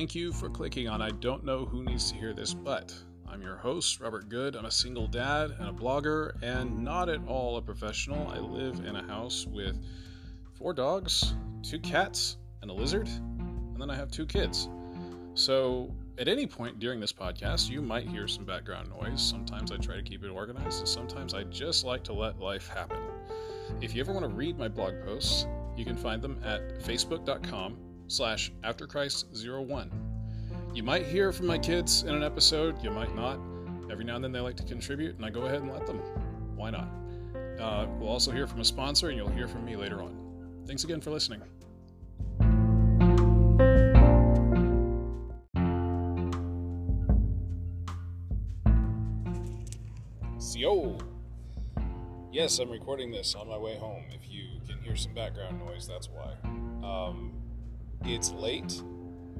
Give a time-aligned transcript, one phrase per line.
[0.00, 2.94] Thank you for clicking on I Don't Know Who Needs to Hear This, but
[3.28, 4.56] I'm your host, Robert Good.
[4.56, 8.26] I'm a single dad and a blogger, and not at all a professional.
[8.28, 9.76] I live in a house with
[10.54, 14.70] four dogs, two cats, and a lizard, and then I have two kids.
[15.34, 19.20] So, at any point during this podcast, you might hear some background noise.
[19.20, 22.68] Sometimes I try to keep it organized, and sometimes I just like to let life
[22.68, 23.00] happen.
[23.82, 25.46] If you ever want to read my blog posts,
[25.76, 29.90] you can find them at facebook.com slash afterchrist01.
[30.74, 33.38] You might hear from my kids in an episode, you might not.
[33.90, 35.98] Every now and then they like to contribute, and I go ahead and let them.
[36.56, 36.88] Why not?
[37.58, 40.16] Uh, we'll also hear from a sponsor, and you'll hear from me later on.
[40.66, 41.42] Thanks again for listening.
[50.60, 50.98] Yo!
[52.30, 54.04] Yes, I'm recording this on my way home.
[54.10, 56.34] If you can hear some background noise, that's why.
[56.86, 57.32] Um,
[58.04, 58.82] it's late,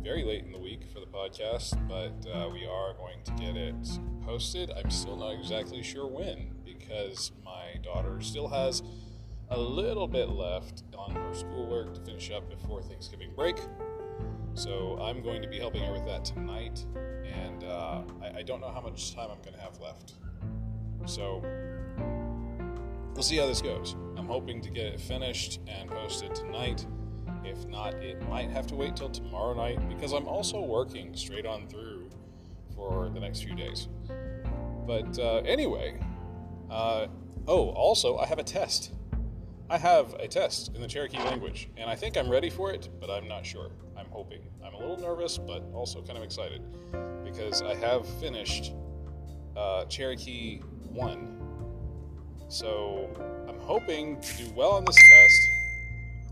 [0.02, 3.56] very late in the week for the podcast, but uh, we are going to get
[3.56, 3.74] it
[4.22, 4.70] posted.
[4.70, 8.82] I'm still not exactly sure when because my daughter still has
[9.50, 13.56] a little bit left on her schoolwork to finish up before Thanksgiving break.
[14.54, 16.84] So I'm going to be helping her with that tonight,
[17.24, 20.14] and uh, I, I don't know how much time I'm going to have left.
[21.06, 21.42] So
[23.14, 23.96] we'll see how this goes.
[24.16, 26.86] I'm hoping to get it finished and posted tonight.
[27.44, 31.46] If not, it might have to wait till tomorrow night because I'm also working straight
[31.46, 32.10] on through
[32.74, 33.88] for the next few days.
[34.86, 35.98] But uh, anyway,
[36.70, 37.06] uh,
[37.46, 38.92] oh, also, I have a test.
[39.68, 42.88] I have a test in the Cherokee language, and I think I'm ready for it,
[43.00, 43.70] but I'm not sure.
[43.96, 44.40] I'm hoping.
[44.64, 46.62] I'm a little nervous, but also kind of excited
[47.24, 48.72] because I have finished
[49.56, 51.36] uh, Cherokee 1.
[52.48, 53.08] So
[53.48, 55.49] I'm hoping to do well on this test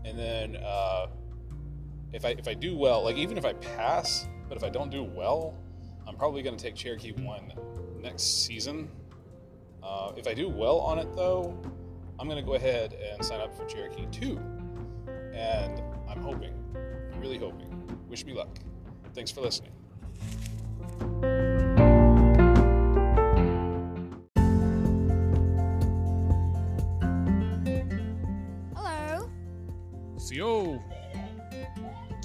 [0.05, 1.07] and then uh,
[2.13, 4.89] if I if I do well, like even if I pass, but if I don't
[4.89, 5.55] do well,
[6.07, 7.53] I'm probably going to take Cherokee one
[8.01, 8.89] next season.
[9.83, 11.57] Uh, if I do well on it, though,
[12.19, 14.39] I'm going to go ahead and sign up for Cherokee two,
[15.33, 16.53] and I'm hoping,
[17.17, 17.67] really hoping.
[18.09, 18.59] Wish me luck.
[19.13, 19.71] Thanks for listening.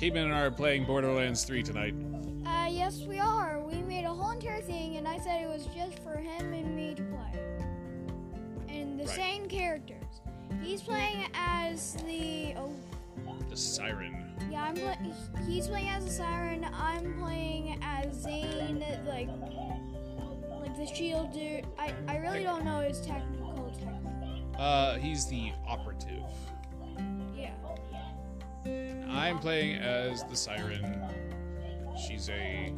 [0.04, 1.94] Caveman and I are playing Borderlands 3 tonight.
[2.46, 3.58] Uh, yes, we are.
[3.60, 6.76] We made a whole entire thing, and I said it was just for him and
[6.76, 7.40] me to play.
[8.68, 9.16] And the Right.
[9.16, 10.20] same characters.
[10.62, 12.52] He's playing as the.
[12.58, 12.70] Oh,
[13.48, 14.34] The Siren.
[14.50, 14.74] yeah, I'm.
[14.74, 14.98] Play,
[15.48, 16.66] he's playing as a siren.
[16.74, 19.30] I'm playing as Zane, like,
[20.60, 21.66] like the shield dude.
[21.78, 24.44] I, I really don't know his technical technique.
[24.58, 26.24] Uh, he's the operative.
[28.66, 31.00] I'm playing as the Siren.
[32.08, 32.72] She's a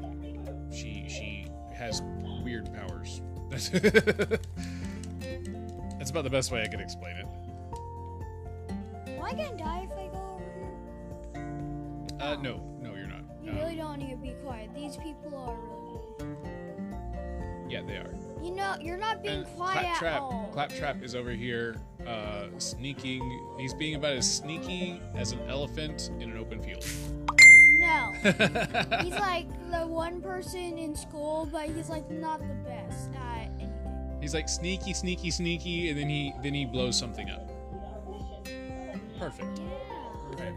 [0.73, 2.03] she she has
[2.43, 3.23] weird powers.
[3.51, 3.71] That's
[6.11, 7.27] about the best way I can explain it.
[9.09, 10.71] Am I gonna die if I go over here?
[12.21, 13.23] Uh, no, no, you're not.
[13.43, 14.71] You Um, really don't need to be quiet.
[14.75, 15.57] These people are
[16.27, 16.37] really.
[17.69, 18.13] yeah, they are.
[18.43, 20.53] You know, you're not being And quiet at Claptrap.
[20.53, 23.23] Claptrap is over here, uh, sneaking.
[23.59, 26.85] He's being about as sneaky as an elephant in an open field.
[27.79, 28.13] No.
[29.03, 34.19] he's like the one person in school, but he's like not the best at anything.
[34.21, 37.49] He's like sneaky, sneaky, sneaky, and then he then he blows something up.
[39.19, 39.59] Perfect.
[39.59, 39.65] Yeah.
[40.45, 40.55] Right.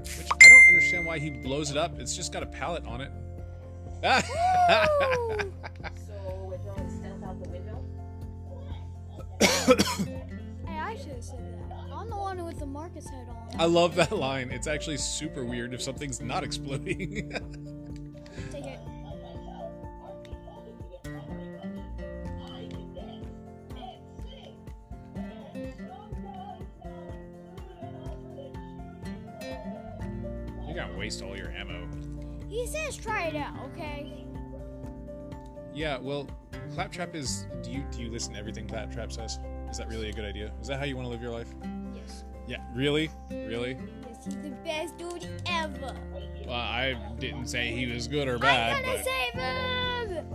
[0.00, 1.98] Which I don't understand why he blows it up.
[1.98, 3.10] It's just got a pallet on it.
[4.02, 5.52] Woo!
[6.06, 6.12] So
[6.44, 7.82] we're throwing stealth out the window?
[10.96, 11.76] should have said that.
[11.92, 13.60] I'm the one with the Marcus head on.
[13.60, 14.50] I love that line.
[14.50, 17.30] It's actually super weird if something's not exploding.
[18.50, 18.80] Take it.
[30.66, 31.88] You're gonna waste all your ammo.
[32.48, 34.24] He says try it out, okay?
[35.74, 36.28] Yeah, well,
[36.74, 37.46] Claptrap is.
[37.62, 39.38] Do you do you listen to everything Claptrap says?
[39.70, 40.52] Is that really a good idea?
[40.60, 41.48] Is that how you want to live your life?
[41.94, 42.24] Yes.
[42.46, 43.78] Yeah, really, really.
[44.08, 45.94] Yes, he's the best dude ever.
[46.46, 48.76] Well, I didn't say he was good or bad.
[48.76, 50.26] I'm gonna save him!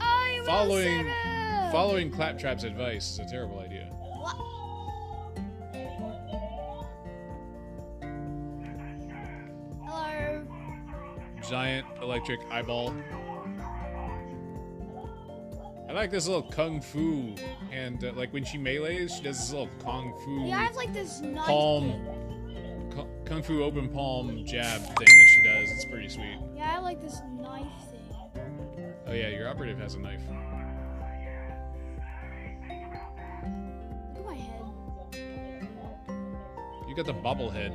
[0.00, 1.72] I following save him!
[1.72, 3.84] following Claptrap's advice is a terrible idea.
[3.92, 4.36] What?
[9.86, 10.46] Hello.
[11.48, 12.94] Giant electric eyeball.
[15.90, 17.34] I like this little kung fu,
[17.72, 20.76] and uh, like when she melees, she does this little kung fu Yeah, I have
[20.76, 21.46] like this knife.
[21.46, 22.06] palm,
[23.24, 25.68] kung fu open palm jab thing that she does.
[25.72, 26.38] It's pretty sweet.
[26.54, 28.94] Yeah, I like this knife thing.
[29.08, 30.22] Oh yeah, your operative has a knife.
[30.28, 30.36] Look
[34.18, 34.64] at my head.
[36.88, 37.72] You got the bobblehead.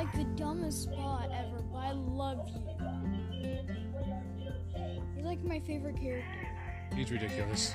[0.00, 3.58] Like the dumbest spot ever, but I love you.
[5.14, 6.48] You're like my favorite character.
[6.96, 7.74] He's ridiculous.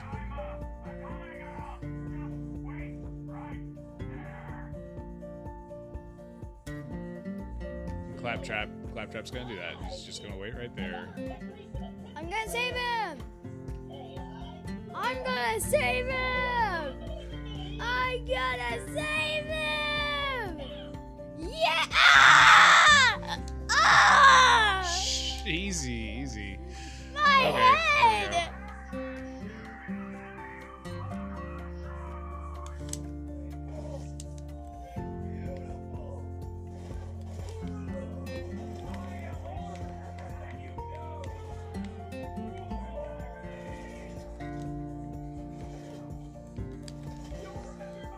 [8.18, 8.70] Claptrap.
[8.92, 9.76] Claptrap's gonna do that.
[9.88, 11.14] He's just gonna wait right there.
[12.16, 13.20] I'm gonna save him!
[14.96, 16.96] I'm gonna save him!
[17.80, 19.15] I'm gonna save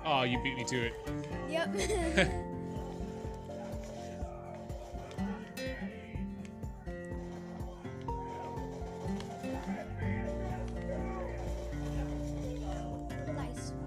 [0.10, 0.94] Oh, you beat me to it.
[1.50, 1.76] Yep.
[13.36, 13.74] nice.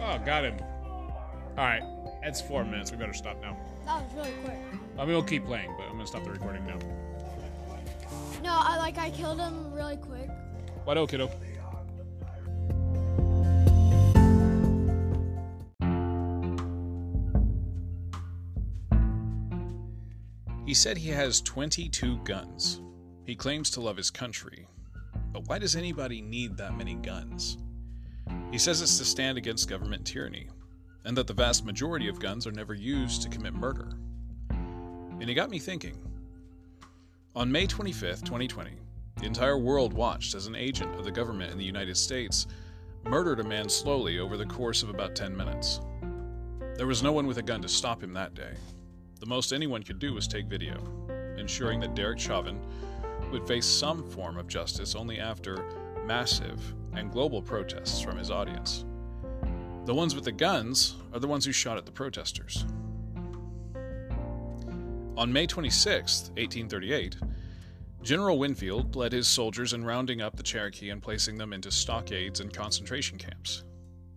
[0.00, 0.56] Oh, got him.
[1.58, 1.82] All right,
[2.22, 2.90] that's four minutes.
[2.90, 3.56] We better stop now.
[3.84, 4.56] That was really quick.
[4.96, 6.78] I mean, we'll keep playing, but I'm gonna stop the recording now.
[8.42, 10.30] No, I like I killed him really quick.
[10.94, 11.30] Do, kiddo?
[20.66, 22.82] He said he has 22 guns.
[23.24, 24.66] He claims to love his country.
[25.32, 27.56] But why does anybody need that many guns?
[28.50, 30.48] He says it's to stand against government tyranny,
[31.04, 33.98] and that the vast majority of guns are never used to commit murder.
[34.50, 35.96] And it got me thinking.
[37.34, 38.72] On May 25th, 2020,
[39.18, 42.46] the entire world watched as an agent of the government in the United States
[43.04, 45.80] murdered a man slowly over the course of about 10 minutes.
[46.76, 48.52] There was no one with a gun to stop him that day.
[49.18, 50.76] The most anyone could do was take video,
[51.36, 52.60] ensuring that Derek Chauvin
[53.32, 55.64] would face some form of justice only after
[56.06, 58.84] massive and global protests from his audience.
[59.86, 62.64] The ones with the guns are the ones who shot at the protesters.
[65.16, 67.16] On May 26, 1838,
[68.02, 72.40] General Winfield led his soldiers in rounding up the Cherokee and placing them into stockades
[72.40, 73.64] and concentration camps.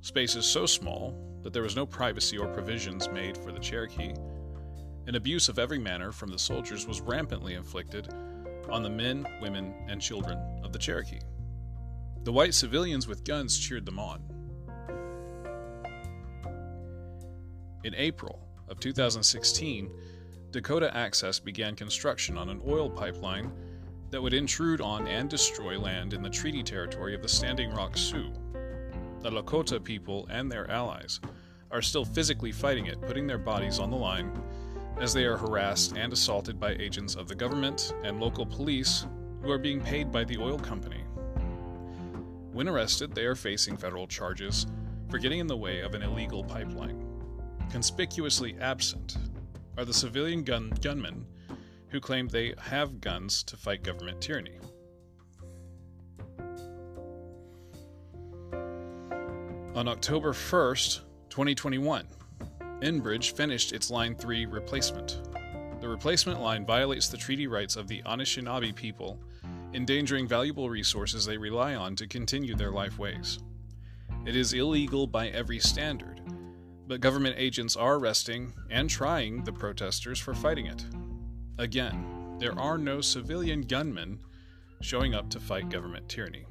[0.02, 1.14] Spaces so small
[1.44, 4.14] that there was no privacy or provisions made for the Cherokee,
[5.08, 8.08] and abuse of every manner from the soldiers was rampantly inflicted
[8.70, 11.20] on the men, women, and children of the Cherokee.
[12.24, 14.22] The white civilians with guns cheered them on.
[17.84, 19.92] In April of 2016,
[20.52, 23.52] Dakota Access began construction on an oil pipeline
[24.12, 27.98] that would intrude on and destroy land in the treaty territory of the Standing Rock
[27.98, 28.32] Sioux.
[29.22, 31.22] The Lakota people and their allies
[31.72, 34.32] are still physically fighting it, putting their bodies on the line
[35.00, 39.08] as they are harassed and assaulted by agents of the government and local police
[39.42, 41.04] who are being paid by the oil company.
[42.52, 44.68] When arrested, they are facing federal charges
[45.10, 47.08] for getting in the way of an illegal pipeline.
[47.72, 49.18] Conspicuously absent
[49.78, 51.26] are the civilian gun- gunmen
[51.92, 54.58] who claim they have guns to fight government tyranny.
[59.76, 62.08] On October 1st, 2021,
[62.82, 65.22] Enbridge finished its Line 3 replacement.
[65.80, 69.20] The replacement line violates the treaty rights of the Anishinaabe people,
[69.74, 73.40] endangering valuable resources they rely on to continue their life ways.
[74.26, 76.22] It is illegal by every standard,
[76.88, 80.86] but government agents are arresting and trying the protesters for fighting it.
[81.62, 84.18] Again, there are no civilian gunmen
[84.82, 86.48] showing up to fight government tyranny.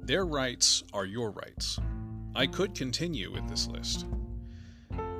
[0.00, 1.78] Their rights are your rights.
[2.34, 4.06] I could continue with this list.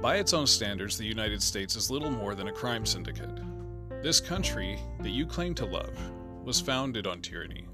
[0.00, 3.41] By its own standards, the United States is little more than a crime syndicate.
[4.03, 5.93] This country that you claim to love
[6.45, 7.67] was founded on tyranny.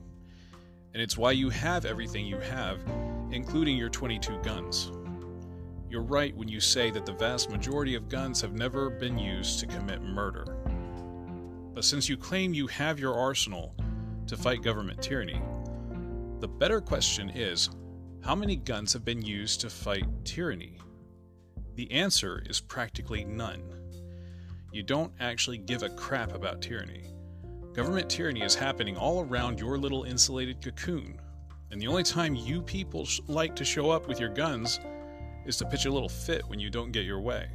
[0.94, 2.80] And it's why you have everything you have,
[3.30, 4.90] including your 22 guns.
[5.92, 9.60] You're right when you say that the vast majority of guns have never been used
[9.60, 10.56] to commit murder.
[11.74, 13.74] But since you claim you have your arsenal
[14.26, 15.42] to fight government tyranny,
[16.40, 17.68] the better question is
[18.24, 20.78] how many guns have been used to fight tyranny?
[21.74, 23.62] The answer is practically none.
[24.72, 27.04] you don't actually give a crap about tyranny.
[27.74, 31.20] Government tyranny is happening all around your little insulated cocoon,
[31.70, 34.80] and the only time you people sh- like to show up with your guns
[35.46, 37.48] is to pitch a little fit when you don't get your way.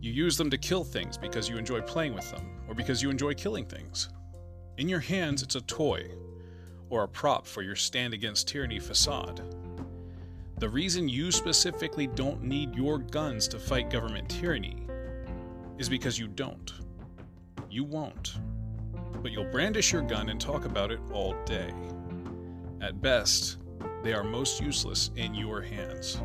[0.00, 3.10] You use them to kill things because you enjoy playing with them, or because you
[3.10, 4.08] enjoy killing things.
[4.78, 6.10] In your hands, it's a toy,
[6.90, 9.42] or a prop for your stand against tyranny facade.
[10.58, 14.86] The reason you specifically don't need your guns to fight government tyranny
[15.78, 16.72] is because you don't.
[17.68, 18.36] You won't.
[19.22, 21.74] But you'll brandish your gun and talk about it all day.
[22.80, 23.58] At best,
[24.06, 26.20] they are most useless in your hands.